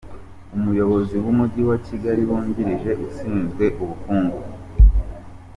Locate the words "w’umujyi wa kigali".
1.23-2.21